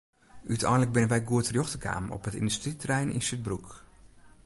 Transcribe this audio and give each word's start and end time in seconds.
Uteinlik 0.53 0.91
binne 0.93 1.09
wy 1.13 1.21
goed 1.29 1.45
terjochte 1.47 1.79
kaam 1.85 2.05
op 2.15 2.27
it 2.29 2.37
yndustryterrein 2.39 3.13
yn 3.15 3.25
Súdbroek. 3.27 3.67